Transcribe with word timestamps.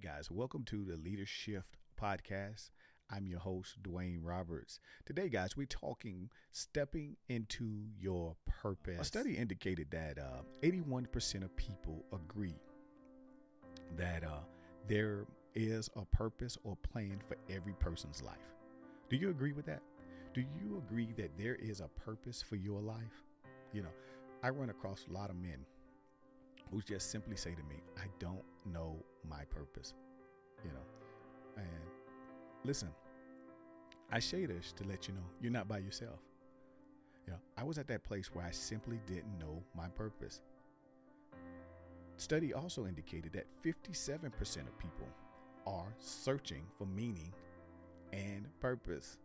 guys, 0.00 0.30
welcome 0.30 0.64
to 0.64 0.82
the 0.82 0.96
Leader 0.96 1.26
Shift 1.26 1.76
podcast. 2.00 2.70
I'm 3.10 3.26
your 3.26 3.40
host, 3.40 3.82
Dwayne 3.82 4.20
Roberts. 4.22 4.80
Today, 5.04 5.28
guys, 5.28 5.58
we're 5.58 5.66
talking 5.66 6.30
stepping 6.52 7.16
into 7.28 7.68
your 7.98 8.34
purpose. 8.62 8.98
A 8.98 9.04
study 9.04 9.36
indicated 9.36 9.88
that 9.90 10.18
uh, 10.18 10.42
81% 10.62 11.44
of 11.44 11.54
people 11.54 12.02
agree 12.14 12.58
that 13.98 14.24
uh, 14.24 14.40
there 14.88 15.26
is 15.54 15.90
a 15.96 16.06
purpose 16.06 16.56
or 16.64 16.76
plan 16.76 17.20
for 17.28 17.36
every 17.54 17.74
person's 17.74 18.22
life. 18.22 18.54
Do 19.10 19.16
you 19.16 19.28
agree 19.28 19.52
with 19.52 19.66
that? 19.66 19.82
Do 20.32 20.40
you 20.40 20.78
agree 20.78 21.12
that 21.18 21.36
there 21.36 21.56
is 21.56 21.80
a 21.80 21.88
purpose 21.88 22.40
for 22.40 22.56
your 22.56 22.80
life? 22.80 23.26
You 23.74 23.82
know, 23.82 23.92
I 24.42 24.48
run 24.48 24.70
across 24.70 25.04
a 25.10 25.12
lot 25.12 25.28
of 25.28 25.36
men 25.36 25.66
who 26.70 26.80
just 26.82 27.10
simply 27.10 27.36
say 27.36 27.50
to 27.50 27.62
me, 27.64 27.82
I 27.98 28.06
don't 28.18 28.42
know 28.64 28.96
my 29.28 29.44
purpose. 29.44 29.94
You 30.64 30.70
know, 30.70 30.86
and 31.56 31.66
listen, 32.64 32.90
I 34.10 34.18
say 34.18 34.46
this 34.46 34.72
to 34.72 34.84
let 34.84 35.08
you 35.08 35.14
know 35.14 35.26
you're 35.40 35.52
not 35.52 35.68
by 35.68 35.78
yourself. 35.78 36.20
You 37.26 37.32
know, 37.34 37.38
I 37.56 37.64
was 37.64 37.78
at 37.78 37.86
that 37.88 38.04
place 38.04 38.34
where 38.34 38.44
I 38.44 38.50
simply 38.50 39.00
didn't 39.06 39.38
know 39.38 39.62
my 39.76 39.88
purpose. 39.88 40.40
Study 42.16 42.52
also 42.52 42.86
indicated 42.86 43.32
that 43.32 43.46
57% 43.64 44.26
of 44.66 44.78
people 44.78 45.08
are 45.66 45.94
searching 45.98 46.64
for 46.76 46.86
meaning 46.86 47.32
and 48.12 48.46
purpose. 48.60 49.16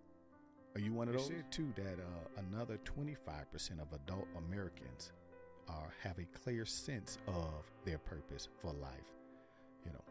Are 0.76 0.80
you 0.82 0.94
one 0.94 1.08
of 1.08 1.16
those? 1.16 1.28
said 1.28 1.52
too 1.52 1.74
that 1.76 2.00
uh, 2.00 2.42
another 2.50 2.80
25% 2.86 3.82
of 3.82 3.88
adult 3.94 4.28
Americans 4.48 5.12
are 5.68 5.94
have 6.04 6.18
a 6.20 6.26
clear 6.44 6.66
sense 6.66 7.18
of 7.28 7.72
their 7.86 7.98
purpose 7.98 8.48
for 8.62 8.74
life. 8.74 9.14
You 9.86 9.92
know, 9.92 10.04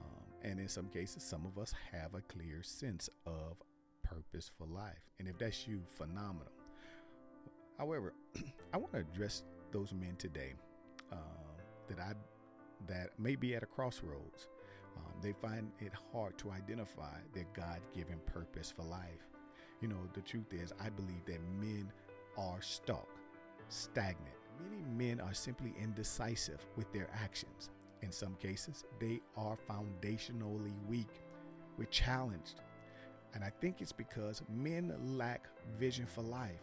um, 0.00 0.50
and 0.50 0.60
in 0.60 0.68
some 0.68 0.86
cases, 0.88 1.22
some 1.22 1.46
of 1.46 1.60
us 1.60 1.74
have 1.92 2.14
a 2.14 2.20
clear 2.22 2.62
sense 2.62 3.08
of 3.26 3.56
purpose 4.02 4.50
for 4.58 4.66
life, 4.66 5.02
and 5.18 5.28
if 5.28 5.38
that's 5.38 5.66
you, 5.66 5.82
phenomenal. 5.86 6.52
However, 7.78 8.12
I 8.72 8.76
want 8.76 8.92
to 8.92 9.00
address 9.00 9.44
those 9.72 9.92
men 9.94 10.16
today 10.18 10.54
um, 11.10 11.18
that 11.88 11.98
I 11.98 12.12
that 12.88 13.10
may 13.18 13.36
be 13.36 13.54
at 13.54 13.62
a 13.62 13.66
crossroads. 13.66 14.48
Um, 14.96 15.12
they 15.22 15.32
find 15.32 15.70
it 15.80 15.92
hard 16.12 16.36
to 16.38 16.50
identify 16.50 17.16
their 17.32 17.46
God-given 17.54 18.18
purpose 18.26 18.72
for 18.76 18.82
life. 18.82 19.30
You 19.80 19.88
know, 19.88 19.96
the 20.12 20.20
truth 20.20 20.52
is, 20.52 20.72
I 20.80 20.90
believe 20.90 21.24
that 21.26 21.40
men 21.58 21.90
are 22.36 22.60
stuck, 22.60 23.08
stagnant, 23.68 24.36
Many 24.70 24.82
men 24.82 25.20
are 25.20 25.34
simply 25.34 25.74
indecisive 25.80 26.60
with 26.76 26.92
their 26.92 27.08
actions. 27.14 27.70
In 28.02 28.12
some 28.12 28.34
cases, 28.36 28.84
they 29.00 29.20
are 29.36 29.56
foundationally 29.68 30.74
weak. 30.88 31.22
We're 31.78 31.84
challenged. 31.86 32.60
And 33.34 33.42
I 33.42 33.50
think 33.60 33.80
it's 33.80 33.92
because 33.92 34.42
men 34.48 34.92
lack 35.16 35.46
vision 35.78 36.06
for 36.06 36.22
life. 36.22 36.60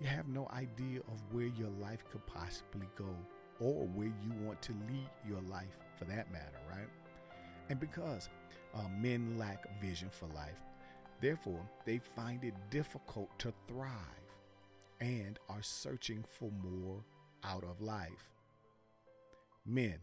You 0.00 0.06
have 0.08 0.28
no 0.28 0.48
idea 0.52 1.00
of 1.00 1.22
where 1.30 1.46
your 1.46 1.70
life 1.80 2.04
could 2.10 2.26
possibly 2.26 2.88
go 2.96 3.16
or 3.60 3.86
where 3.94 4.08
you 4.08 4.32
want 4.42 4.60
to 4.62 4.72
lead 4.90 5.08
your 5.26 5.40
life 5.42 5.78
for 5.96 6.04
that 6.06 6.30
matter, 6.32 6.58
right? 6.68 6.88
And 7.70 7.80
because 7.80 8.28
uh, 8.74 8.82
men 9.00 9.38
lack 9.38 9.80
vision 9.80 10.10
for 10.10 10.26
life, 10.34 10.60
therefore, 11.20 11.60
they 11.84 11.98
find 11.98 12.44
it 12.44 12.54
difficult 12.70 13.30
to 13.38 13.52
thrive 13.68 13.90
and 15.00 15.38
are 15.48 15.62
searching 15.62 16.24
for 16.28 16.50
more 16.62 17.02
out 17.44 17.64
of 17.64 17.80
life. 17.80 18.30
Men 19.66 19.98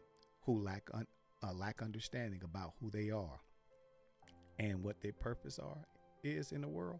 who 0.45 0.61
lack 0.63 0.89
un, 0.93 1.05
uh, 1.43 1.53
lack 1.53 1.81
understanding 1.81 2.41
about 2.43 2.73
who 2.79 2.89
they 2.89 3.09
are 3.09 3.39
and 4.59 4.83
what 4.83 5.01
their 5.01 5.13
purpose 5.13 5.59
are 5.59 5.85
is 6.23 6.51
in 6.51 6.61
the 6.61 6.67
world 6.67 6.99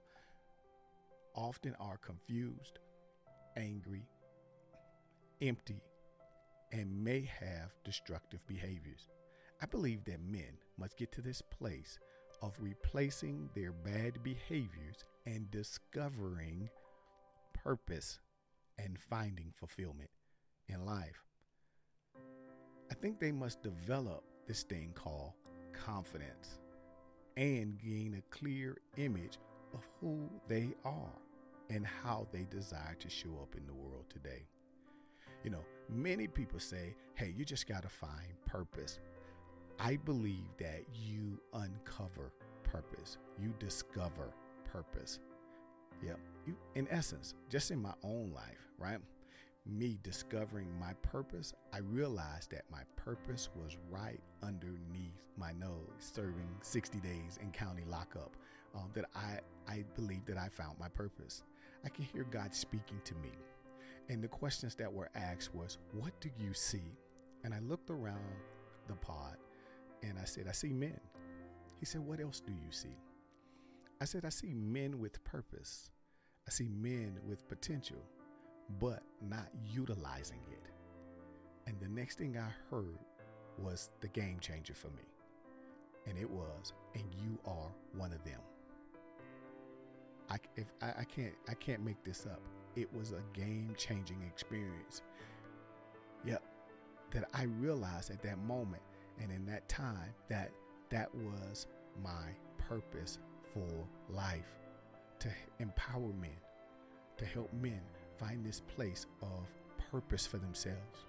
often 1.36 1.76
are 1.80 1.98
confused, 1.98 2.80
angry, 3.56 4.04
empty, 5.42 5.82
and 6.72 7.04
may 7.04 7.22
have 7.40 7.72
destructive 7.84 8.46
behaviors. 8.48 9.10
I 9.62 9.66
believe 9.66 10.04
that 10.06 10.22
men 10.22 10.58
must 10.78 10.98
get 10.98 11.12
to 11.14 11.22
this 11.22 11.42
place 11.42 12.00
of 12.42 12.56
replacing 12.60 13.50
their 13.54 13.72
bad 13.72 14.24
behaviors 14.24 15.06
and 15.26 15.52
discovering 15.52 16.70
purpose 17.54 18.20
and 18.80 18.98
finding 18.98 19.54
fulfillment 19.60 20.10
in 20.68 20.86
life. 20.86 21.24
I 22.90 22.94
think 22.96 23.20
they 23.20 23.32
must 23.32 23.62
develop 23.62 24.24
this 24.48 24.64
thing 24.64 24.92
called 24.94 25.32
confidence 25.74 26.60
and 27.38 27.80
gain 27.80 28.16
a 28.20 28.36
clear 28.36 28.78
image 28.98 29.38
of 29.74 29.80
who 30.00 30.30
they 30.48 30.74
are 30.84 31.18
and 31.70 31.86
how 31.86 32.28
they 32.32 32.46
desire 32.50 32.96
to 33.00 33.10
show 33.10 33.40
up 33.42 33.56
in 33.56 33.66
the 33.66 33.74
world 33.74 34.06
today. 34.10 34.46
You 35.44 35.52
know, 35.52 35.64
many 35.90 36.28
people 36.28 36.60
say, 36.60 36.96
hey, 37.16 37.34
you 37.36 37.46
just 37.46 37.68
got 37.68 37.84
to 37.84 37.90
find 37.90 38.34
purpose. 38.46 39.00
I 39.80 39.96
believe 39.96 40.50
that 40.60 40.84
you 40.94 41.40
uncover 41.54 42.34
purpose, 42.64 43.18
you 43.42 43.54
discover 43.60 44.34
purpose. 44.72 45.20
Yep. 46.04 46.20
You, 46.46 46.56
in 46.76 46.88
essence, 46.92 47.36
just 47.50 47.72
in 47.72 47.82
my 47.82 47.94
own 48.04 48.32
life, 48.34 48.70
right? 48.78 49.00
Me 49.66 50.00
discovering 50.04 50.68
my 50.80 50.94
purpose, 51.02 51.54
I 51.72 51.80
realized 51.80 52.52
that 52.52 52.64
my 52.72 52.82
purpose 52.96 53.50
was 53.56 53.78
right 53.90 54.20
underneath 54.42 55.22
my 55.38 55.52
nose, 55.54 55.88
serving 56.00 56.50
60 56.62 57.00
days 57.00 57.38
in 57.42 57.52
county 57.52 57.84
lockup. 57.88 58.36
Um, 58.74 58.90
that 58.94 59.06
I 59.14 59.40
I 59.68 59.84
believe 59.96 60.26
that 60.28 60.38
I 60.38 60.48
found 60.48 60.80
my 60.80 60.88
purpose. 60.88 61.44
I 61.84 61.90
can 61.90 62.06
hear 62.06 62.24
God 62.24 62.56
speaking 62.56 63.02
to 63.04 63.14
me, 63.16 63.32
and 64.08 64.24
the 64.24 64.30
questions 64.30 64.76
that 64.76 64.92
were 64.92 65.10
asked 65.14 65.54
was, 65.54 65.78
"What 65.92 66.18
do 66.22 66.30
you 66.40 66.54
see?" 66.54 66.96
And 67.44 67.54
I 67.54 67.60
looked 67.60 67.90
around 67.90 68.24
the 68.88 68.96
pod, 68.96 69.36
and 70.04 70.18
I 70.18 70.24
said, 70.24 70.48
"I 70.48 70.54
see 70.54 70.72
men." 70.72 71.02
He 71.80 71.86
said, 71.86 72.00
"What 72.00 72.22
else 72.22 72.40
do 72.40 72.54
you 72.54 72.72
see?" 72.72 72.96
I 74.00 74.06
said, 74.06 74.24
"I 74.24 74.30
see 74.30 74.54
men 74.54 75.00
with 75.00 75.22
purpose. 75.26 75.92
I 76.48 76.52
see 76.52 76.70
men 76.70 77.20
with 77.26 77.46
potential." 77.50 78.02
But 78.80 79.04
not 79.22 79.48
utilizing 79.72 80.40
it. 80.52 80.64
And 81.68 81.80
the 81.80 81.88
next 81.88 82.18
thing 82.18 82.38
I 82.38 82.50
heard 82.70 83.00
was 83.58 83.92
the 84.02 84.08
game 84.08 84.40
changer 84.40 84.74
for 84.74 84.88
me. 84.88 85.04
And 86.08 86.18
it 86.18 86.30
was, 86.30 86.74
and 86.96 87.04
you 87.14 87.38
are 87.46 87.72
one 87.96 88.12
of 88.12 88.24
them. 88.24 88.40
I, 90.30 90.38
if 90.56 90.66
I, 90.82 91.02
I 91.02 91.04
can't 91.04 91.34
I 91.50 91.54
can't 91.56 91.84
make 91.84 92.04
this 92.04 92.26
up. 92.26 92.42
It 92.76 92.92
was 92.94 93.12
a 93.12 93.22
game 93.38 93.74
changing 93.78 94.24
experience. 94.24 95.02
Yep. 96.26 96.42
That 97.12 97.30
I 97.34 97.44
realized 97.44 98.12
at 98.12 98.24
that 98.24 98.40
moment 98.40 98.82
and 99.20 99.32
in 99.32 99.46
that 99.48 99.68
time 99.68 100.14
that 100.30 100.52
that 100.90 101.14
was 101.14 101.68
my 102.02 102.30
purpose 102.58 103.20
for 103.54 103.68
life 104.10 104.56
to 105.20 105.30
empower 105.60 106.14
men, 106.20 106.38
to 107.18 107.26
help 107.26 107.52
men 107.54 107.82
find 108.22 108.46
this 108.46 108.62
place 108.76 109.06
of 109.22 109.48
purpose 109.92 110.26
for 110.26 110.38
themselves 110.38 111.06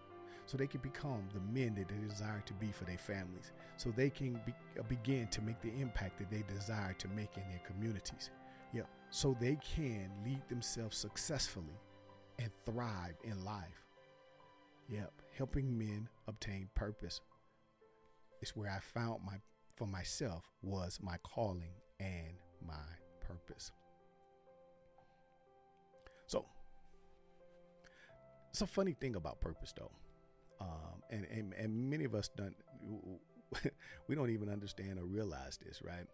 so 0.47 0.56
they 0.56 0.67
can 0.67 0.81
become 0.81 1.28
the 1.33 1.41
men 1.41 1.75
that 1.75 1.89
they 1.89 2.09
desire 2.09 2.43
to 2.47 2.53
be 2.55 2.73
for 2.73 2.84
their 2.84 2.99
families, 2.99 3.53
so 3.77 3.91
they 3.91 4.11
can 4.11 4.41
be, 4.45 4.53
uh, 4.78 4.83
begin 4.83 5.28
to 5.28 5.41
make 5.41 5.61
the 5.62 5.72
impact 5.81 6.19
that 6.19 6.31
they 6.31 6.43
desire 6.53 6.95
to 6.95 7.09
make 7.09 7.37
in 7.37 7.43
their 7.49 7.62
communities. 7.65 8.31
Yeah, 8.72 8.83
so 9.10 9.36
they 9.41 9.57
can 9.77 10.10
lead 10.25 10.42
themselves 10.48 10.97
successfully 10.97 11.78
and 12.39 12.51
thrive 12.66 13.15
in 13.25 13.45
life. 13.45 13.86
Yep, 14.89 15.13
helping 15.36 15.78
men 15.78 16.09
obtain 16.27 16.69
purpose 16.75 17.21
is 18.41 18.57
where 18.57 18.71
I 18.71 18.81
found 18.81 19.21
my 19.25 19.36
for 19.77 19.86
myself 19.86 20.45
was 20.60 20.98
my 21.01 21.16
calling 21.19 21.75
and 21.98 22.34
my 22.66 22.75
purpose. 23.21 23.72
A 28.62 28.66
funny 28.66 28.92
thing 28.92 29.16
about 29.16 29.41
purpose, 29.41 29.74
though, 29.76 29.91
um, 30.60 31.03
and, 31.10 31.26
and 31.26 31.53
and 31.54 31.91
many 31.91 32.04
of 32.04 32.14
us 32.14 32.30
don't 32.34 32.54
we 34.09 34.14
don't 34.14 34.30
even 34.30 34.48
understand 34.48 34.98
or 34.98 35.04
realize 35.04 35.59
this, 35.64 35.82
right? 35.82 36.06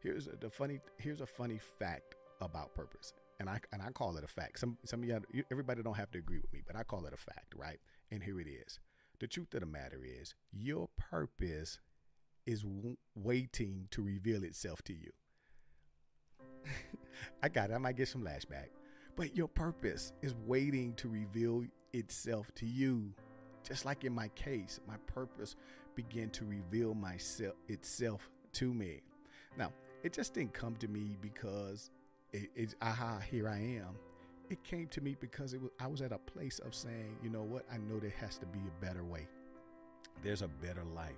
Here's 0.00 0.26
a, 0.26 0.36
the 0.36 0.50
funny 0.50 0.80
here's 0.98 1.20
a 1.20 1.26
funny 1.26 1.60
fact 1.78 2.14
about 2.40 2.74
purpose, 2.74 3.12
and 3.40 3.48
I 3.48 3.60
and 3.72 3.82
I 3.82 3.90
call 3.90 4.16
it 4.16 4.24
a 4.24 4.28
fact. 4.28 4.58
Some 4.58 4.78
some 4.84 5.02
of 5.02 5.08
you 5.08 5.44
everybody 5.50 5.82
don't 5.82 5.96
have 5.96 6.10
to 6.12 6.18
agree 6.18 6.38
with 6.38 6.52
me, 6.52 6.62
but 6.66 6.76
I 6.76 6.82
call 6.82 7.04
it 7.06 7.12
a 7.12 7.18
fact, 7.18 7.54
right? 7.56 7.78
And 8.10 8.22
here 8.22 8.40
it 8.40 8.48
is. 8.48 8.78
The 9.18 9.26
truth 9.26 9.54
of 9.54 9.60
the 9.60 9.66
matter 9.66 10.00
is, 10.04 10.34
your 10.52 10.88
purpose 10.98 11.78
is 12.46 12.62
w- 12.62 12.96
waiting 13.14 13.88
to 13.90 14.02
reveal 14.02 14.44
itself 14.44 14.82
to 14.82 14.92
you. 14.92 15.10
I 17.42 17.48
got 17.48 17.70
it. 17.70 17.74
I 17.74 17.78
might 17.78 17.96
get 17.96 18.08
some 18.08 18.22
lashback. 18.22 18.68
But 19.16 19.34
your 19.34 19.48
purpose 19.48 20.12
is 20.22 20.34
waiting 20.46 20.92
to 20.94 21.08
reveal 21.08 21.64
itself 21.92 22.54
to 22.56 22.66
you. 22.66 23.12
Just 23.66 23.84
like 23.84 24.04
in 24.04 24.14
my 24.14 24.28
case, 24.28 24.78
my 24.86 24.96
purpose 25.06 25.56
began 25.94 26.30
to 26.30 26.44
reveal 26.44 26.94
myself 26.94 27.54
itself 27.68 28.30
to 28.52 28.72
me. 28.72 29.00
Now, 29.58 29.72
it 30.02 30.12
just 30.12 30.34
didn't 30.34 30.52
come 30.52 30.76
to 30.76 30.88
me 30.88 31.16
because 31.20 31.90
it, 32.32 32.50
it's 32.54 32.74
ah, 32.82 32.90
aha, 32.90 33.18
here 33.18 33.48
I 33.48 33.58
am. 33.58 33.96
It 34.50 34.62
came 34.62 34.86
to 34.88 35.00
me 35.00 35.16
because 35.18 35.54
it 35.54 35.60
was 35.60 35.70
I 35.80 35.86
was 35.86 36.02
at 36.02 36.12
a 36.12 36.18
place 36.18 36.58
of 36.60 36.74
saying, 36.74 37.16
you 37.22 37.30
know 37.30 37.42
what, 37.42 37.64
I 37.72 37.78
know 37.78 37.98
there 37.98 38.14
has 38.20 38.38
to 38.38 38.46
be 38.46 38.60
a 38.60 38.84
better 38.84 39.02
way. 39.02 39.26
There's 40.22 40.42
a 40.42 40.48
better 40.48 40.84
life. 40.94 41.12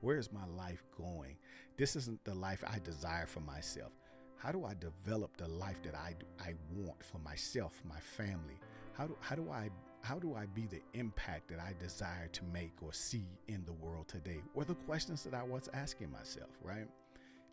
Where 0.00 0.18
is 0.18 0.32
my 0.32 0.46
life 0.56 0.82
going? 0.96 1.36
This 1.76 1.96
isn't 1.96 2.24
the 2.24 2.34
life 2.34 2.62
I 2.66 2.78
desire 2.80 3.26
for 3.26 3.40
myself. 3.40 3.92
How 4.38 4.52
do 4.52 4.64
I 4.64 4.74
develop 4.74 5.36
the 5.36 5.48
life 5.48 5.82
that 5.82 5.94
I 5.94 6.14
I 6.40 6.54
want 6.74 7.04
for 7.04 7.18
myself, 7.18 7.82
my 7.88 7.98
family? 7.98 8.58
How 8.92 9.06
do 9.06 9.16
how 9.20 9.34
do 9.34 9.50
I 9.50 9.68
how 10.02 10.18
do 10.18 10.34
I 10.34 10.46
be 10.46 10.66
the 10.66 10.80
impact 10.94 11.48
that 11.48 11.58
I 11.58 11.74
desire 11.78 12.28
to 12.28 12.44
make 12.52 12.72
or 12.80 12.92
see 12.92 13.26
in 13.48 13.64
the 13.64 13.72
world 13.72 14.06
today? 14.06 14.40
Were 14.54 14.64
the 14.64 14.76
questions 14.76 15.24
that 15.24 15.34
I 15.34 15.42
was 15.42 15.68
asking 15.74 16.12
myself, 16.12 16.50
right? 16.62 16.86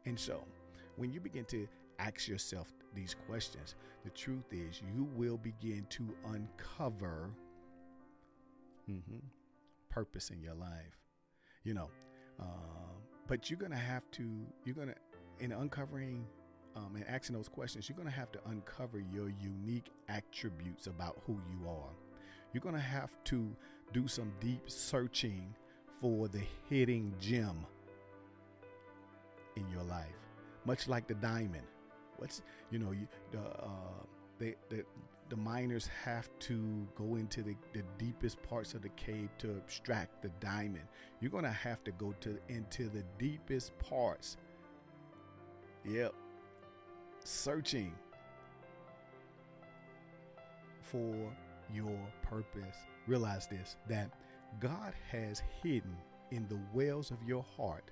And 0.06 0.20
so, 0.20 0.44
when 0.96 1.12
you 1.12 1.20
begin 1.20 1.46
to 1.46 1.68
ask 1.98 2.28
yourself 2.28 2.72
these 2.94 3.16
questions, 3.28 3.76
the 4.04 4.12
truth 4.12 4.46
is 4.52 4.82
you 4.96 5.10
will 5.16 5.38
begin 5.38 5.88
to 5.90 6.16
uncover 6.28 7.32
mm-hmm, 8.90 9.18
purpose 9.90 10.30
in 10.30 10.40
your 10.40 10.54
life. 10.54 11.00
You 11.64 11.74
know, 11.74 11.90
uh, 12.40 12.94
but 13.28 13.50
you're 13.50 13.60
gonna 13.60 13.76
have 13.76 14.04
to. 14.12 14.30
You're 14.66 14.76
gonna 14.76 14.94
in 15.40 15.52
uncovering 15.52 16.26
um, 16.76 16.96
and 16.96 17.06
asking 17.08 17.36
those 17.36 17.48
questions, 17.48 17.88
you're 17.88 17.96
going 17.96 18.10
to 18.10 18.16
have 18.16 18.32
to 18.34 18.40
uncover 18.48 19.00
your 19.00 19.30
unique 19.30 19.92
attributes 20.10 20.88
about 20.88 21.22
who 21.26 21.40
you 21.50 21.70
are. 21.70 21.94
You're 22.54 22.62
going 22.62 22.76
to 22.76 22.82
have 22.82 23.16
to 23.26 23.50
do 23.94 24.08
some 24.08 24.32
deep 24.40 24.70
searching 24.70 25.54
for 26.02 26.28
the 26.28 26.42
hidden 26.70 27.14
gem 27.20 27.66
in 29.56 29.70
your 29.70 29.84
life, 29.84 30.16
much 30.66 30.88
like 30.88 31.08
the 31.08 31.14
diamond. 31.16 31.66
What's 32.18 32.42
you 32.72 32.80
know 32.80 32.92
you, 32.92 33.08
the 33.32 33.40
uh, 33.40 34.04
they, 34.40 34.56
the 34.70 34.86
the 35.30 35.36
miners 35.36 35.90
have 36.04 36.30
to 36.40 36.88
go 36.96 37.16
into 37.16 37.42
the, 37.42 37.56
the 37.74 37.82
deepest 37.98 38.42
parts 38.44 38.74
of 38.74 38.84
the 38.84 38.90
cave 38.90 39.30
to 39.40 39.58
extract 39.58 40.22
the 40.22 40.30
diamond. 40.40 40.86
You're 41.20 41.32
gonna 41.32 41.52
have 41.52 41.84
to 41.86 41.92
go 41.92 42.14
to 42.22 42.38
into 42.48 42.90
the 42.90 43.04
deepest 43.18 43.78
parts. 43.80 44.38
Yep, 45.84 46.14
searching 47.26 47.94
for 50.82 51.16
your 51.74 51.98
purpose. 52.22 52.78
Realize 53.08 53.48
this 53.48 53.76
that 53.90 54.12
God 54.60 54.94
has 55.12 55.42
hidden 55.62 55.96
in 56.32 56.48
the 56.48 56.60
wells 56.74 57.12
of 57.12 57.18
your 57.26 57.44
heart 57.58 57.92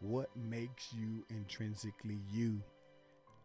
what 0.00 0.30
makes 0.36 0.92
you 0.92 1.24
intrinsically 1.28 2.20
you 2.30 2.62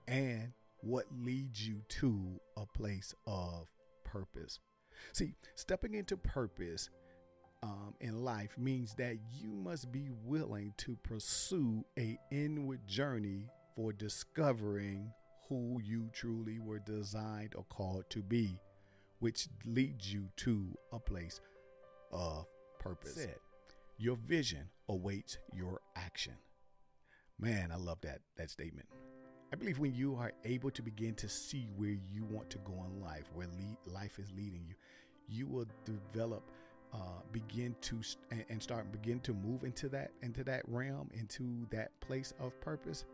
and 0.08 0.52
what 0.82 1.06
leads 1.24 1.68
you 1.68 1.82
to 1.90 2.40
a 2.58 2.66
place 2.78 3.14
of 3.28 3.68
purpose. 4.04 4.60
See, 5.12 5.34
stepping 5.56 5.96
into 5.96 6.16
purpose 6.16 6.90
um, 7.64 7.96
in 8.00 8.24
life 8.24 8.58
means 8.58 8.94
that 8.96 9.18
you 9.34 9.50
must 9.50 9.92
be 9.92 10.10
willing 10.24 10.74
to 10.78 10.96
pursue 11.04 11.84
a 11.98 12.18
inward 12.32 12.88
journey 12.88 13.48
for 13.76 13.94
discovering 13.94 15.12
who 15.50 15.80
you 15.84 16.10
truly 16.14 16.60
were 16.60 16.80
designed 16.80 17.54
or 17.56 17.64
called 17.66 18.06
to 18.10 18.22
be 18.22 18.60
which 19.20 19.48
leads 19.66 20.12
you 20.14 20.28
to 20.38 20.68
a 20.92 21.00
place 21.00 21.40
of 22.12 22.46
purpose. 22.80 23.26
Your 23.98 24.18
vision 24.18 24.70
awaits 24.90 25.38
your 25.54 25.80
action. 25.96 26.34
Man, 27.40 27.72
I 27.72 27.78
love 27.78 28.00
that 28.02 28.20
that 28.38 28.50
statement. 28.50 28.88
I 29.54 29.56
believe 29.56 29.80
when 29.80 29.94
you 29.94 30.16
are 30.16 30.34
able 30.44 30.72
to 30.72 30.82
begin 30.82 31.16
to 31.16 31.30
see 31.30 31.68
where 31.78 31.90
you 32.12 32.26
want 32.30 32.50
to 32.52 32.58
go 32.60 32.86
in 32.86 33.02
life, 33.02 33.26
where 33.34 33.48
le- 33.48 33.92
life 33.92 34.20
is 34.20 34.30
leading 34.36 34.66
you, 34.68 34.76
you 35.28 35.48
will 35.48 35.66
develop, 35.86 36.44
uh, 36.94 37.22
begin 37.32 37.76
to 37.82 38.02
st- 38.04 38.46
and 38.50 38.62
start 38.62 38.92
begin 38.92 39.20
to 39.22 39.34
move 39.34 39.64
into 39.64 39.88
that 39.90 40.12
into 40.22 40.44
that 40.44 40.64
realm, 40.68 41.10
into 41.14 41.66
that 41.70 42.00
place 42.02 42.34
of 42.40 42.60
purpose. 42.62 43.06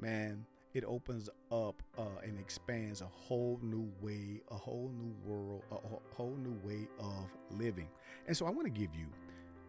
Man, 0.00 0.46
it 0.72 0.84
opens 0.84 1.28
up 1.50 1.82
uh, 1.98 2.02
and 2.22 2.38
expands 2.38 3.00
a 3.00 3.06
whole 3.06 3.58
new 3.62 3.90
way, 4.00 4.40
a 4.50 4.54
whole 4.54 4.90
new 4.96 5.14
world, 5.24 5.62
a 5.70 6.14
whole 6.14 6.36
new 6.36 6.58
way 6.66 6.88
of 6.98 7.26
living. 7.50 7.88
And 8.26 8.36
so 8.36 8.46
I 8.46 8.50
want 8.50 8.64
to 8.64 8.80
give 8.80 8.94
you 8.94 9.06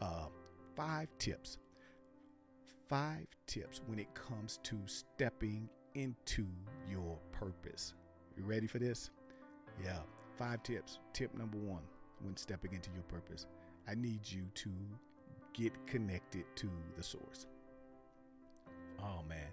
uh, 0.02 0.28
five 0.76 1.08
tips. 1.20 1.58
Five 2.88 3.26
tips 3.48 3.82
when 3.88 4.00
it 4.00 4.14
comes 4.14 4.60
to 4.64 4.78
stepping 4.86 5.70
into 5.96 6.46
your 6.90 7.18
purpose. 7.32 7.94
You 8.38 8.44
ready 8.44 8.68
for 8.68 8.80
this? 8.80 9.12
Yeah, 9.84 10.00
five 10.38 10.64
tips. 10.64 11.00
Tip 11.14 11.34
number 11.34 11.58
one 11.58 11.84
when 12.22 12.38
stepping 12.38 12.74
into 12.74 12.90
your 12.94 13.04
purpose 13.04 13.48
I 13.88 13.96
need 13.96 14.22
you 14.24 14.44
to 14.54 14.70
get 15.54 15.74
connected 15.88 16.46
to 16.56 16.70
the 16.96 17.04
source. 17.04 17.48
Oh 19.00 19.22
man, 19.28 19.48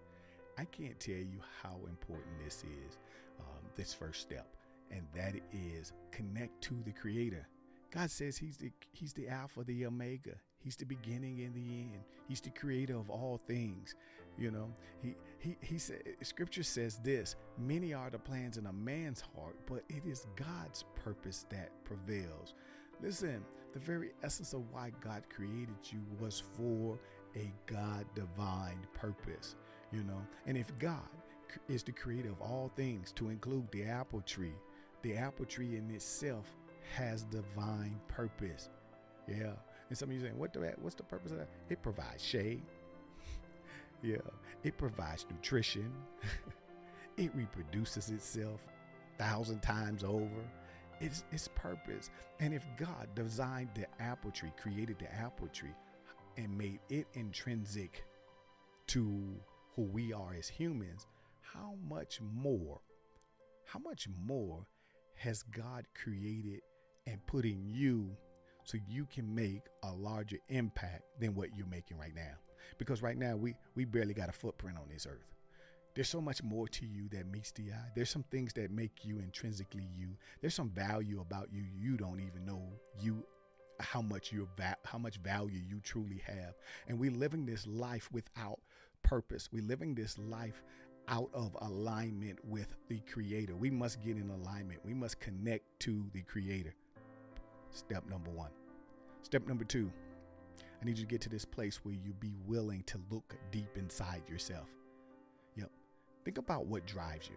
I 0.58 0.64
can't 0.64 0.98
tell 0.98 1.14
you 1.14 1.40
how 1.62 1.78
important 1.88 2.32
this 2.44 2.64
is, 2.64 2.98
um, 3.38 3.62
this 3.76 3.94
first 3.94 4.20
step, 4.20 4.48
and 4.90 5.02
that 5.14 5.34
is 5.52 5.92
connect 6.10 6.60
to 6.62 6.74
the 6.84 6.90
Creator. 6.90 7.46
God 7.92 8.10
says 8.10 8.36
He's 8.36 8.56
the 8.56 8.72
He's 8.90 9.12
the 9.12 9.28
Alpha, 9.28 9.62
the 9.62 9.86
Omega. 9.86 10.34
He's 10.58 10.74
the 10.74 10.84
beginning 10.84 11.40
and 11.42 11.54
the 11.54 11.60
end. 11.60 12.02
He's 12.26 12.40
the 12.40 12.50
Creator 12.50 12.96
of 12.96 13.08
all 13.08 13.40
things. 13.46 13.94
You 14.36 14.50
know, 14.50 14.74
He 15.00 15.14
He 15.38 15.56
He 15.60 15.78
said. 15.78 16.02
Scripture 16.22 16.64
says 16.64 16.98
this: 17.04 17.36
Many 17.56 17.94
are 17.94 18.10
the 18.10 18.18
plans 18.18 18.56
in 18.56 18.66
a 18.66 18.72
man's 18.72 19.20
heart, 19.20 19.56
but 19.66 19.84
it 19.88 20.04
is 20.04 20.26
God's 20.34 20.84
purpose 20.96 21.46
that 21.50 21.70
prevails. 21.84 22.54
Listen, 23.00 23.44
the 23.72 23.78
very 23.78 24.10
essence 24.24 24.54
of 24.54 24.64
why 24.72 24.90
God 25.00 25.22
created 25.30 25.76
you 25.84 26.00
was 26.18 26.42
for 26.56 26.98
a 27.36 27.52
God 27.66 28.06
divine 28.16 28.80
purpose 28.92 29.54
you 29.92 30.02
know. 30.04 30.20
And 30.46 30.56
if 30.56 30.76
God 30.78 31.08
is 31.68 31.82
the 31.82 31.92
creator 31.92 32.30
of 32.30 32.40
all 32.40 32.70
things, 32.76 33.12
to 33.12 33.28
include 33.28 33.70
the 33.72 33.84
apple 33.84 34.20
tree, 34.22 34.54
the 35.02 35.16
apple 35.16 35.44
tree 35.44 35.76
in 35.76 35.90
itself 35.90 36.46
has 36.94 37.24
divine 37.24 38.00
purpose. 38.08 38.68
Yeah. 39.26 39.52
And 39.88 39.96
some 39.96 40.10
of 40.10 40.14
you 40.14 40.20
saying, 40.20 40.38
what 40.38 40.52
that, 40.54 40.78
what's 40.80 40.94
the 40.94 41.02
purpose 41.02 41.32
of 41.32 41.38
that? 41.38 41.48
It 41.68 41.82
provides 41.82 42.24
shade. 42.24 42.62
yeah. 44.02 44.16
It 44.62 44.76
provides 44.76 45.26
nutrition. 45.30 45.92
it 47.16 47.34
reproduces 47.34 48.10
itself 48.10 48.60
thousand 49.18 49.60
times 49.60 50.04
over. 50.04 50.44
It's 51.00 51.24
its 51.30 51.48
purpose. 51.48 52.10
And 52.40 52.52
if 52.52 52.64
God 52.76 53.08
designed 53.14 53.70
the 53.74 53.86
apple 54.02 54.30
tree, 54.30 54.52
created 54.60 54.98
the 54.98 55.12
apple 55.14 55.48
tree, 55.48 55.74
and 56.36 56.56
made 56.56 56.80
it 56.88 57.06
intrinsic 57.14 58.04
to 58.88 59.34
who 59.78 59.84
we 59.84 60.12
are 60.12 60.34
as 60.36 60.48
humans, 60.48 61.06
how 61.40 61.76
much 61.88 62.20
more, 62.20 62.80
how 63.64 63.78
much 63.78 64.08
more 64.26 64.66
has 65.14 65.44
God 65.44 65.84
created 65.94 66.62
and 67.06 67.24
put 67.28 67.44
in 67.44 67.64
you 67.64 68.10
so 68.64 68.76
you 68.88 69.06
can 69.06 69.32
make 69.32 69.62
a 69.84 69.92
larger 69.92 70.38
impact 70.48 71.04
than 71.20 71.32
what 71.36 71.56
you're 71.56 71.68
making 71.68 71.96
right 71.96 72.14
now? 72.14 72.34
Because 72.76 73.02
right 73.02 73.16
now 73.16 73.36
we 73.36 73.54
we 73.76 73.84
barely 73.84 74.14
got 74.14 74.28
a 74.28 74.32
footprint 74.32 74.78
on 74.78 74.88
this 74.92 75.06
earth. 75.06 75.32
There's 75.94 76.08
so 76.08 76.20
much 76.20 76.42
more 76.42 76.66
to 76.66 76.84
you 76.84 77.08
that 77.10 77.30
meets 77.30 77.52
the 77.52 77.70
eye. 77.70 77.92
There's 77.94 78.10
some 78.10 78.24
things 78.32 78.52
that 78.54 78.72
make 78.72 79.04
you 79.04 79.20
intrinsically 79.20 79.88
you. 79.96 80.16
There's 80.40 80.54
some 80.56 80.70
value 80.70 81.20
about 81.20 81.50
you 81.52 81.62
you 81.80 81.96
don't 81.96 82.18
even 82.18 82.44
know 82.44 82.64
you 83.00 83.24
how 83.78 84.02
much 84.02 84.32
you 84.32 84.48
how 84.84 84.98
much 84.98 85.18
value 85.18 85.62
you 85.68 85.78
truly 85.84 86.20
have. 86.26 86.54
And 86.88 86.98
we're 86.98 87.12
living 87.12 87.46
this 87.46 87.64
life 87.64 88.08
without 88.10 88.58
purpose. 89.08 89.48
We're 89.50 89.62
living 89.62 89.94
this 89.94 90.18
life 90.18 90.62
out 91.08 91.30
of 91.32 91.56
alignment 91.62 92.38
with 92.44 92.76
the 92.88 93.00
Creator. 93.10 93.56
We 93.56 93.70
must 93.70 94.02
get 94.02 94.18
in 94.18 94.28
alignment. 94.28 94.80
We 94.84 94.92
must 94.92 95.18
connect 95.18 95.64
to 95.80 96.04
the 96.12 96.20
Creator. 96.20 96.74
Step 97.70 98.04
number 98.10 98.30
one. 98.30 98.50
Step 99.22 99.46
number 99.48 99.64
two, 99.64 99.90
I 100.60 100.84
need 100.84 100.98
you 100.98 101.04
to 101.04 101.08
get 101.08 101.22
to 101.22 101.30
this 101.30 101.46
place 101.46 101.80
where 101.84 101.94
you 101.94 102.12
be 102.20 102.34
willing 102.46 102.82
to 102.84 103.00
look 103.10 103.34
deep 103.50 103.78
inside 103.78 104.22
yourself. 104.28 104.68
Yep. 105.56 105.70
Think 106.24 106.36
about 106.36 106.66
what 106.66 106.86
drives 106.86 107.28
you. 107.28 107.36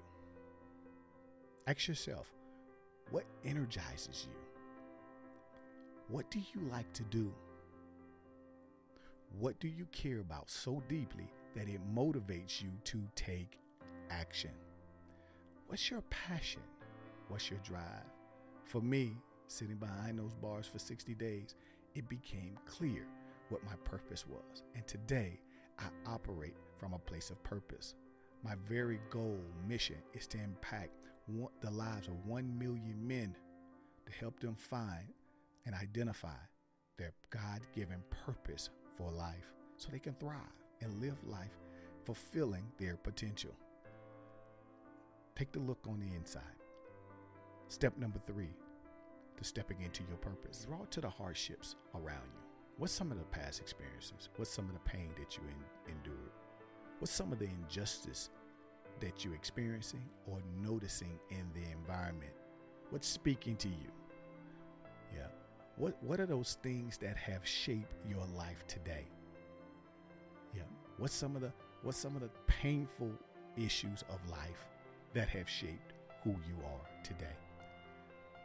Ask 1.68 1.88
yourself, 1.88 2.28
what 3.12 3.24
energizes 3.46 4.28
you? 4.30 4.36
What 6.10 6.30
do 6.30 6.40
you 6.40 6.68
like 6.70 6.92
to 6.94 7.04
do? 7.04 7.34
What 9.40 9.58
do 9.62 9.70
you 9.70 9.88
care 9.94 10.20
about 10.20 10.50
so 10.50 10.84
deeply 10.90 11.32
that 11.56 11.68
it 11.68 11.82
motivates 11.94 12.62
you 12.62 12.70
to 12.86 13.02
take 13.16 13.60
action. 14.10 14.52
What's 15.68 15.90
your 15.90 16.02
passion? 16.10 16.62
What's 17.28 17.50
your 17.50 17.60
drive? 17.60 17.82
For 18.66 18.82
me, 18.82 19.18
sitting 19.48 19.78
behind 19.78 20.20
those 20.20 20.34
bars 20.34 20.68
for 20.68 20.80
60 20.80 21.14
days, 21.16 21.56
it 21.96 22.08
became 22.10 22.58
clear 22.66 23.06
what 23.50 23.64
my 23.66 23.76
purpose 23.84 24.26
was. 24.28 24.64
And 24.76 24.86
today, 24.88 25.40
I 25.80 25.86
operate 26.06 26.56
from 26.78 26.94
a 26.94 27.00
place 27.00 27.30
of 27.30 27.44
purpose. 27.44 27.96
My 28.44 28.56
very 28.68 29.00
goal, 29.10 29.40
mission, 29.68 29.98
is 30.14 30.28
to 30.28 30.38
impact 30.38 30.92
one, 31.28 31.52
the 31.62 31.72
lives 31.72 32.08
of 32.08 32.26
1 32.26 32.58
million 32.58 32.96
men 33.06 33.36
to 34.06 34.12
help 34.14 34.40
them 34.40 34.56
find 34.56 35.14
and 35.66 35.76
identify 35.76 36.40
their 36.98 37.14
God 37.30 37.62
given 37.74 38.04
purpose 38.26 38.70
for 38.98 39.12
life 39.12 39.54
so 39.78 39.90
they 39.92 40.00
can 40.00 40.14
thrive 40.16 40.61
and 40.82 41.02
live 41.02 41.18
life 41.26 41.58
fulfilling 42.06 42.64
their 42.78 42.98
potential. 42.98 43.52
Take 45.36 45.52
the 45.52 45.60
look 45.60 45.80
on 45.88 46.00
the 46.00 46.16
inside. 46.16 46.42
Step 47.68 47.98
number 47.98 48.20
three 48.28 48.54
to 49.38 49.44
stepping 49.44 49.82
into 49.82 50.04
your 50.08 50.18
purpose. 50.18 50.66
Draw 50.68 50.86
to 50.92 51.02
the 51.02 51.10
hardships 51.10 51.76
around 51.96 52.30
you. 52.34 52.42
What's 52.78 52.94
some 52.94 53.12
of 53.12 53.18
the 53.18 53.26
past 53.26 53.60
experiences? 53.60 54.30
What's 54.36 54.52
some 54.52 54.66
of 54.66 54.74
the 54.74 54.90
pain 54.90 55.10
that 55.20 55.38
you 55.38 55.44
in, 55.44 55.94
endured? 55.94 56.32
What's 57.00 57.14
some 57.14 57.32
of 57.32 57.40
the 57.40 57.46
injustice 57.46 58.30
that 59.00 59.24
you're 59.24 59.36
experiencing 59.36 60.04
or 60.28 60.40
noticing 60.62 61.20
in 61.30 61.50
the 61.54 61.70
environment? 61.72 62.34
What's 62.90 63.08
speaking 63.08 63.56
to 63.58 63.68
you? 63.68 63.92
Yeah. 65.16 65.28
What 65.78 66.02
what 66.04 66.20
are 66.20 66.26
those 66.26 66.58
things 66.62 66.98
that 66.98 67.18
have 67.18 67.48
shaped 67.48 67.94
your 68.08 68.26
life 68.36 68.66
today? 68.68 69.06
What's 71.02 71.16
some 71.16 71.36
of 71.36 71.42
the 71.42 71.52
what's 71.82 71.98
some 71.98 72.16
of 72.16 72.22
the 72.22 72.30
painful 72.46 73.12
issues 73.58 74.04
of 74.08 74.20
life 74.30 74.68
that 75.16 75.28
have 75.30 75.50
shaped 75.50 75.94
who 76.24 76.30
you 76.30 76.56
are 76.64 77.04
today? 77.04 77.36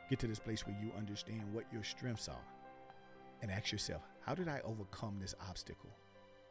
Get 0.08 0.20
to 0.20 0.26
this 0.26 0.38
place 0.38 0.66
where 0.66 0.74
you 0.82 0.90
understand 0.96 1.42
what 1.52 1.64
your 1.70 1.84
strengths 1.84 2.28
are 2.28 2.46
and 3.42 3.50
ask 3.50 3.72
yourself, 3.72 4.00
how 4.22 4.34
did 4.34 4.48
I 4.48 4.62
overcome 4.64 5.18
this 5.20 5.34
obstacle? 5.50 5.90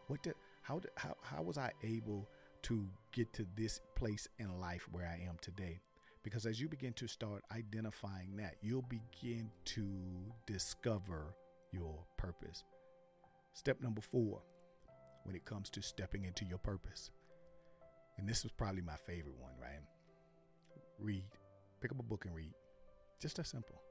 What 0.05 0.21
did 0.21 0.35
how 0.61 0.77
did 0.77 0.91
how, 0.93 1.15
how 1.23 1.41
was 1.41 1.57
I 1.57 1.71
able 1.83 2.29
to 2.61 2.85
get 3.11 3.33
to 3.33 3.47
this 3.55 3.81
place 3.95 4.27
in 4.37 4.61
life 4.61 4.87
where 4.91 5.07
I 5.07 5.27
am 5.27 5.37
today? 5.41 5.79
Because 6.21 6.45
as 6.45 6.61
you 6.61 6.69
begin 6.69 6.93
to 6.93 7.07
start 7.07 7.41
identifying 7.51 8.35
that, 8.37 8.57
you'll 8.61 8.83
begin 8.83 9.49
to 9.73 9.87
discover 10.45 11.33
your 11.71 11.97
purpose. 12.15 12.63
Step 13.53 13.81
number 13.81 14.01
four, 14.01 14.43
when 15.25 15.35
it 15.35 15.45
comes 15.45 15.69
to 15.71 15.81
stepping 15.81 16.23
into 16.23 16.45
your 16.45 16.59
purpose. 16.59 17.11
And 18.17 18.27
this 18.27 18.43
was 18.43 18.53
probably 18.53 18.81
my 18.81 18.95
favorite 18.95 19.37
one, 19.39 19.51
right? 19.61 19.81
Read. 20.99 21.25
Pick 21.81 21.91
up 21.91 21.99
a 21.99 22.03
book 22.03 22.25
and 22.25 22.33
read. 22.33 22.53
Just 23.19 23.35
that 23.37 23.47
simple. 23.47 23.81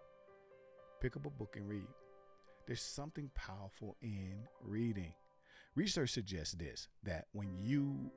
Pick 1.01 1.17
up 1.17 1.27
a 1.27 1.31
book 1.31 1.57
and 1.57 1.69
read. 1.69 1.87
There's 2.67 2.81
something 2.81 3.31
powerful 3.35 3.97
in 4.01 4.39
reading. 4.63 5.13
Research 5.75 6.11
suggests 6.11 6.55
this 6.55 6.89
that 7.03 7.27
when 7.33 7.51
you 7.61 8.11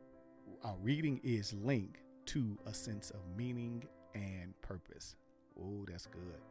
are 0.64 0.78
reading 0.82 1.20
is 1.24 1.54
linked 1.54 2.00
to 2.28 2.58
a 2.66 2.74
sense 2.74 3.10
of 3.10 3.20
meaning 3.36 3.84
and 4.16 4.54
purpose. 4.62 5.16
Oh, 5.60 5.86
that's 5.90 6.06
good. 6.06 6.42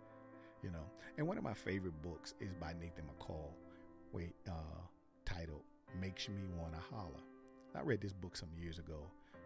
You 0.62 0.70
know, 0.70 0.90
and 1.16 1.26
one 1.26 1.38
of 1.38 1.44
my 1.44 1.54
favorite 1.54 2.00
books 2.02 2.34
is 2.40 2.52
by 2.54 2.72
Nathan 2.72 3.04
McCall, 3.04 3.50
wait, 4.12 4.34
uh, 4.48 4.80
titled 5.24 5.62
"Makes 6.00 6.28
Me 6.28 6.42
Wanna 6.58 6.80
Holler." 6.90 7.22
I 7.74 7.80
read 7.82 8.00
this 8.00 8.12
book 8.12 8.36
some 8.36 8.48
years 8.56 8.78
ago, 8.78 9.00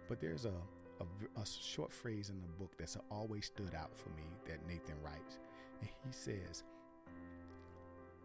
but 0.09 0.20
there's 0.20 0.44
a, 0.44 0.54
a, 1.00 1.40
a 1.40 1.47
short 1.47 1.92
phrase 1.92 2.30
in 2.30 2.40
the 2.40 2.49
book 2.49 2.73
that's 2.78 2.97
always 3.11 3.47
stood 3.47 3.75
out 3.75 3.97
for 3.97 4.11
me 4.11 4.25
that 4.47 4.66
Nathan 4.66 5.00
writes, 5.02 5.38
and 5.80 5.88
he 6.04 6.12
says, 6.12 6.62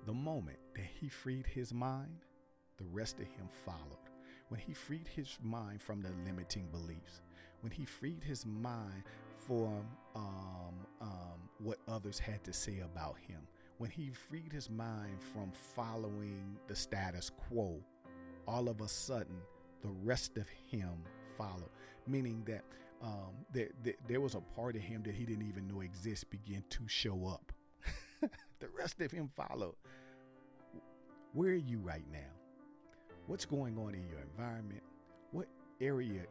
"The 0.05 0.13
moment 0.13 0.59
that 0.75 0.85
he 0.85 1.09
freed 1.09 1.47
his 1.47 1.73
mind, 1.73 2.19
the 2.77 2.85
rest 2.85 3.19
of 3.19 3.27
him 3.27 3.47
followed." 3.65 3.97
When 4.49 4.59
he 4.59 4.73
freed 4.73 5.07
his 5.07 5.39
mind 5.41 5.81
from 5.81 6.01
the 6.01 6.11
limiting 6.23 6.67
beliefs, 6.71 7.21
when 7.61 7.71
he 7.71 7.83
freed 7.83 8.23
his 8.23 8.45
mind 8.45 9.03
from 9.39 9.87
um, 10.15 10.85
um, 11.01 11.49
what 11.57 11.79
others 11.87 12.19
had 12.19 12.43
to 12.43 12.53
say 12.53 12.79
about 12.79 13.17
him, 13.17 13.47
when 13.79 13.89
he 13.89 14.11
freed 14.11 14.53
his 14.53 14.69
mind 14.69 15.21
from 15.33 15.51
following 15.51 16.57
the 16.67 16.75
status 16.75 17.31
quo, 17.31 17.81
all 18.47 18.69
of 18.69 18.81
a 18.81 18.87
sudden 18.87 19.37
the 19.81 19.91
rest 20.03 20.37
of 20.37 20.47
him 20.49 20.91
followed. 21.37 21.69
Meaning 22.07 22.43
that 22.45 22.63
um, 23.01 23.33
there, 23.51 23.69
there, 23.83 23.95
there 24.07 24.21
was 24.21 24.35
a 24.35 24.41
part 24.41 24.75
of 24.75 24.81
him 24.81 25.03
that 25.03 25.13
he 25.13 25.25
didn't 25.25 25.47
even 25.47 25.67
know 25.67 25.81
exist 25.81 26.29
begin 26.29 26.63
to 26.69 26.87
show 26.87 27.27
up. 27.27 27.51
the 28.59 28.67
rest 28.77 29.01
of 29.01 29.11
him 29.11 29.29
followed. 29.35 29.75
Where 31.33 31.51
are 31.51 31.55
you 31.55 31.79
right 31.79 32.05
now? 32.11 32.19
What's 33.27 33.45
going 33.45 33.77
on 33.77 33.93
in 33.93 34.07
your 34.07 34.19
environment? 34.19 34.81
What 35.31 35.47
area 35.81 36.21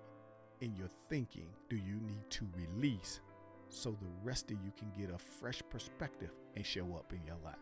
in 0.60 0.74
your 0.76 0.88
thinking 1.08 1.48
do 1.68 1.76
you 1.76 2.00
need 2.06 2.30
to 2.30 2.46
release 2.56 3.20
so 3.68 3.90
the 3.90 4.08
rest 4.22 4.50
of 4.50 4.58
you 4.64 4.72
can 4.78 4.90
get 4.98 5.14
a 5.14 5.18
fresh 5.18 5.62
perspective 5.70 6.30
and 6.56 6.64
show 6.64 6.94
up 6.96 7.12
in 7.12 7.20
your 7.26 7.36
life? 7.44 7.54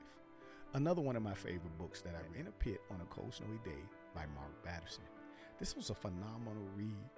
Another 0.74 1.02
one 1.02 1.16
of 1.16 1.22
my 1.22 1.34
favorite 1.34 1.76
books 1.78 2.00
that 2.02 2.14
I 2.14 2.20
read, 2.32 2.40
In 2.40 2.46
a 2.46 2.52
Pit 2.52 2.80
on 2.90 3.00
a 3.00 3.04
Cold 3.06 3.34
Snowy 3.34 3.58
Day 3.64 3.82
by 4.14 4.24
Mark 4.34 4.62
Batterson. 4.64 5.04
This 5.58 5.76
was 5.76 5.90
a 5.90 5.94
phenomenal 5.94 6.66
read 6.76 7.10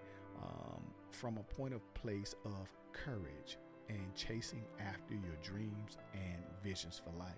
um, 0.42 0.82
from 1.10 1.38
a 1.38 1.42
point 1.42 1.74
of 1.74 1.94
place 1.94 2.34
of 2.44 2.70
courage 2.92 3.58
and 3.88 4.14
chasing 4.14 4.64
after 4.80 5.14
your 5.14 5.36
dreams 5.42 5.98
and 6.14 6.42
visions 6.62 7.00
for 7.04 7.16
life. 7.18 7.34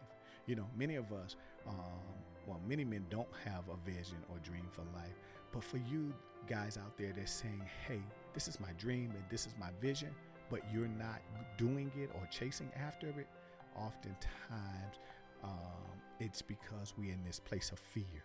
You 0.47 0.57
know, 0.57 0.67
many 0.77 0.97
of 0.97 1.13
us, 1.13 1.37
um, 1.67 1.75
well, 2.47 2.61
many 2.69 2.85
men 2.85 3.05
don't 3.11 3.29
have 3.45 3.65
a 3.69 3.91
vision 3.91 4.19
or 4.31 4.39
dream 4.39 4.67
for 4.71 4.83
life. 4.95 5.15
But 5.53 5.65
for 5.65 5.79
you 5.79 6.15
guys 6.47 6.77
out 6.77 6.97
there 6.97 7.13
that's 7.17 7.33
saying, 7.33 7.63
hey, 7.87 8.01
this 8.35 8.47
is 8.49 8.61
my 8.61 8.73
dream 8.79 9.11
and 9.11 9.25
this 9.31 9.47
is 9.47 9.55
my 9.59 9.71
vision, 9.81 10.11
but 10.51 10.61
you're 10.73 10.89
not 10.89 11.21
doing 11.57 11.91
it 11.97 12.11
or 12.15 12.29
chasing 12.31 12.71
after 12.77 13.09
it, 13.09 13.27
oftentimes 13.75 14.99
um, 15.43 15.51
it's 16.21 16.43
because 16.43 16.95
we're 16.97 17.13
in 17.13 17.23
this 17.25 17.41
place 17.41 17.71
of 17.73 17.79
fear. 17.79 18.25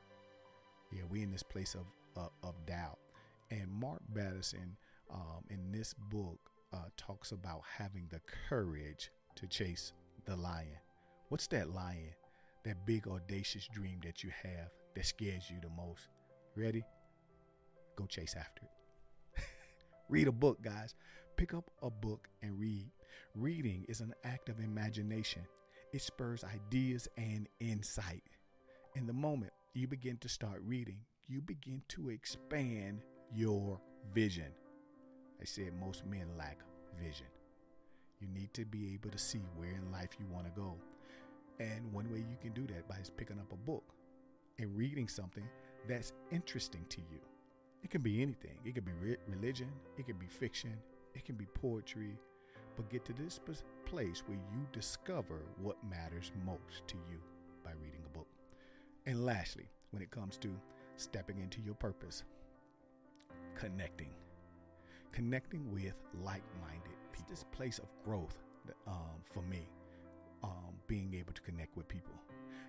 Yeah, 0.91 1.03
we're 1.09 1.23
in 1.23 1.31
this 1.31 1.43
place 1.43 1.75
of, 1.75 1.85
uh, 2.17 2.29
of 2.47 2.55
doubt. 2.65 2.99
And 3.49 3.69
Mark 3.69 4.01
Batterson 4.13 4.75
um, 5.11 5.43
in 5.49 5.71
this 5.71 5.93
book 5.93 6.39
uh, 6.73 6.85
talks 6.97 7.31
about 7.31 7.61
having 7.77 8.07
the 8.09 8.21
courage 8.49 9.11
to 9.35 9.47
chase 9.47 9.93
the 10.25 10.35
lion. 10.35 10.77
What's 11.29 11.47
that 11.47 11.73
lion? 11.73 12.13
That 12.63 12.85
big 12.85 13.07
audacious 13.07 13.67
dream 13.73 13.99
that 14.03 14.23
you 14.23 14.29
have 14.43 14.69
that 14.95 15.05
scares 15.05 15.49
you 15.49 15.57
the 15.61 15.69
most. 15.69 16.07
Ready? 16.55 16.83
Go 17.95 18.05
chase 18.05 18.35
after 18.37 18.63
it. 18.63 19.43
read 20.09 20.27
a 20.27 20.31
book, 20.31 20.61
guys. 20.61 20.95
Pick 21.37 21.53
up 21.53 21.71
a 21.81 21.89
book 21.89 22.27
and 22.41 22.59
read. 22.59 22.91
Reading 23.35 23.85
is 23.87 24.01
an 24.01 24.13
act 24.23 24.49
of 24.49 24.59
imagination. 24.59 25.43
It 25.93 26.01
spurs 26.01 26.43
ideas 26.43 27.07
and 27.17 27.47
insight. 27.59 28.23
In 28.93 29.07
the 29.07 29.13
moment 29.13 29.53
you 29.73 29.87
begin 29.87 30.17
to 30.17 30.27
start 30.27 30.61
reading, 30.65 30.97
you 31.29 31.39
begin 31.39 31.81
to 31.87 32.09
expand 32.09 32.99
your 33.33 33.79
vision. 34.13 34.51
I 35.41 35.45
said 35.45 35.71
most 35.79 36.05
men 36.05 36.27
lack 36.37 36.59
vision. 37.01 37.27
You 38.19 38.27
need 38.27 38.53
to 38.53 38.65
be 38.65 38.93
able 38.93 39.09
to 39.11 39.17
see 39.17 39.39
where 39.55 39.71
in 39.71 39.93
life 39.93 40.09
you 40.19 40.25
want 40.29 40.45
to 40.45 40.51
go. 40.59 40.75
And 41.61 41.89
one 41.93 42.11
way 42.11 42.17
you 42.17 42.35
can 42.41 42.51
do 42.51 42.67
that 42.67 42.89
by 42.89 42.97
is 42.97 43.09
picking 43.09 43.39
up 43.39 43.53
a 43.53 43.55
book 43.55 43.93
and 44.59 44.75
reading 44.75 45.07
something 45.07 45.47
that's 45.87 46.11
interesting 46.29 46.85
to 46.89 46.99
you. 46.99 47.19
It 47.83 47.91
can 47.91 48.01
be 48.01 48.21
anything. 48.21 48.57
It 48.65 48.75
can 48.75 48.83
be 48.83 48.91
re- 49.01 49.17
religion, 49.25 49.69
it 49.97 50.05
can 50.05 50.17
be 50.17 50.27
fiction, 50.27 50.73
it 51.15 51.23
can 51.23 51.35
be 51.35 51.45
poetry, 51.45 52.17
but 52.75 52.89
get 52.89 53.05
to 53.05 53.13
this 53.13 53.39
place 53.85 54.23
where 54.27 54.37
you 54.37 54.67
discover 54.73 55.43
what 55.61 55.77
matters 55.89 56.33
most 56.45 56.85
to 56.87 56.97
you 57.09 57.19
And 59.05 59.25
lastly, 59.25 59.69
when 59.91 60.01
it 60.01 60.11
comes 60.11 60.37
to 60.37 60.49
stepping 60.97 61.39
into 61.39 61.59
your 61.61 61.73
purpose, 61.73 62.23
connecting. 63.55 64.09
Connecting 65.11 65.71
with 65.71 65.95
like 66.23 66.43
minded 66.61 66.95
people. 67.11 67.29
This 67.29 67.45
place 67.51 67.79
of 67.79 67.89
growth 68.05 68.37
um, 68.87 69.21
for 69.23 69.41
me 69.43 69.67
um, 70.43 70.75
being 70.87 71.13
able 71.13 71.33
to 71.33 71.41
connect 71.41 71.75
with 71.75 71.87
people. 71.87 72.13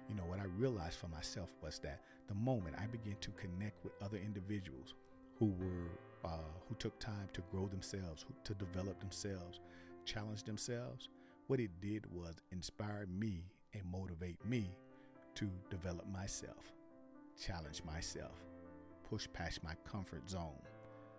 You 0.09 0.15
know, 0.15 0.25
what 0.25 0.41
I 0.41 0.45
realized 0.45 0.99
for 0.99 1.09
myself 1.09 1.51
was 1.63 1.79
that 1.81 2.01
the 2.29 2.35
moment 2.35 2.77
I 2.79 2.87
began 2.87 3.17
to 3.21 3.31
connect 3.33 3.83
with 3.85 3.93
other 4.03 4.17
individuals 4.17 4.95
who 5.39 5.47
were 5.59 5.91
uh, 6.25 6.53
who 6.69 6.75
took 6.77 6.99
time 7.01 7.29
to 7.33 7.43
grow 7.51 7.67
themselves, 7.67 8.25
who, 8.27 8.35
to 8.45 8.55
develop 8.55 9.01
themselves, 9.01 9.61
challenge 10.05 10.45
themselves, 10.45 11.09
what 11.49 11.59
it 11.59 11.71
did 11.81 12.05
was 12.13 12.37
inspire 12.53 13.07
me 13.07 13.45
and 13.75 13.83
motivate 13.91 14.45
me 14.45 14.71
to 15.37 15.49
develop 15.71 16.07
myself, 16.09 16.73
challenge 17.41 17.83
myself, 17.85 18.45
push 19.09 19.27
past 19.33 19.63
my 19.65 19.75
comfort 19.91 20.29
zone. 20.29 20.61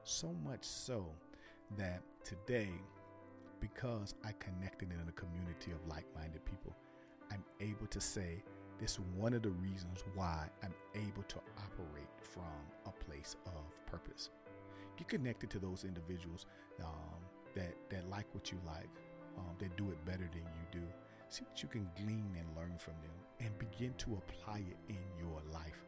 So 0.03 0.33
much 0.43 0.63
so 0.63 1.05
that 1.77 2.01
today 2.23 2.69
because 3.59 4.15
I 4.25 4.31
connected 4.39 4.91
in 4.91 5.07
a 5.07 5.11
community 5.13 5.71
of 5.71 5.87
like 5.87 6.05
minded 6.15 6.43
people, 6.45 6.75
I'm 7.31 7.43
able 7.61 7.87
to 7.87 8.01
say 8.01 8.43
This 8.79 8.93
is 8.93 8.99
one 9.15 9.33
of 9.33 9.43
the 9.43 9.51
reasons 9.51 10.03
why 10.15 10.47
I'm 10.63 10.73
able 10.95 11.23
to 11.23 11.37
operate 11.57 12.09
from 12.21 12.43
a 12.85 12.91
place 12.91 13.35
of 13.45 13.85
purpose. 13.85 14.29
Get 14.97 15.07
connected 15.07 15.49
to 15.51 15.59
those 15.59 15.85
individuals 15.85 16.45
um, 16.83 17.21
that 17.55 17.75
that 17.89 18.09
like 18.09 18.25
what 18.33 18.51
you 18.51 18.57
like, 18.65 18.89
um, 19.37 19.55
that 19.59 19.75
do 19.77 19.89
it 19.91 20.03
better 20.05 20.29
than 20.31 20.41
you 20.41 20.81
do. 20.81 20.85
See 21.33 21.45
what 21.45 21.63
you 21.63 21.67
can 21.67 21.89
glean 21.97 22.37
and 22.37 22.55
learn 22.55 22.77
from 22.77 22.93
them, 23.01 23.17
and 23.39 23.57
begin 23.57 23.95
to 23.95 24.21
apply 24.21 24.59
it 24.59 24.77
in 24.87 24.99
your 25.17 25.41
life. 25.51 25.83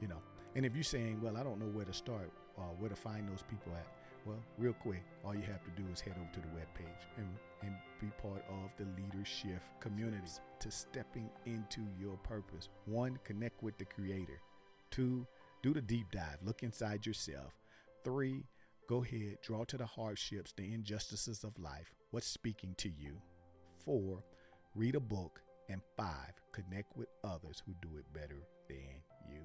You 0.00 0.08
know, 0.08 0.20
and 0.56 0.66
if 0.66 0.74
you're 0.74 0.82
saying, 0.82 1.20
"Well, 1.20 1.36
I 1.36 1.44
don't 1.44 1.60
know 1.60 1.68
where 1.68 1.84
to 1.84 1.92
start, 1.92 2.32
uh, 2.56 2.72
where 2.80 2.88
to 2.88 2.96
find 2.96 3.28
those 3.28 3.44
people 3.44 3.72
at," 3.76 3.86
well, 4.24 4.42
real 4.56 4.72
quick, 4.72 5.04
all 5.24 5.36
you 5.36 5.42
have 5.42 5.62
to 5.62 5.70
do 5.80 5.88
is 5.92 6.00
head 6.00 6.16
over 6.18 6.32
to 6.32 6.40
the 6.40 6.48
webpage 6.48 7.06
and 7.16 7.28
and 7.62 7.76
be 8.00 8.08
part 8.20 8.44
of 8.48 8.70
the 8.76 8.86
leadership 9.00 9.62
community 9.78 10.26
to 10.58 10.68
stepping 10.68 11.30
into 11.46 11.86
your 11.96 12.16
purpose. 12.16 12.68
One, 12.86 13.20
connect 13.22 13.62
with 13.62 13.78
the 13.78 13.84
creator. 13.84 14.40
Two, 14.90 15.28
do 15.62 15.72
the 15.72 15.80
deep 15.80 16.10
dive, 16.10 16.42
look 16.42 16.64
inside 16.64 17.06
yourself. 17.06 17.54
Three, 18.02 18.48
go 18.88 19.04
ahead, 19.04 19.38
draw 19.42 19.62
to 19.66 19.76
the 19.76 19.86
hardships, 19.86 20.52
the 20.56 20.74
injustices 20.74 21.44
of 21.44 21.56
life. 21.56 21.94
What's 22.10 22.26
speaking 22.26 22.74
to 22.78 22.88
you? 22.88 23.22
Four, 23.84 24.24
read 24.78 24.94
a 24.94 25.00
book, 25.00 25.42
and 25.68 25.82
five, 25.96 26.32
connect 26.52 26.96
with 26.96 27.08
others 27.24 27.60
who 27.66 27.74
do 27.82 27.96
it 27.98 28.04
better 28.12 28.46
than 28.68 29.02
you. 29.28 29.40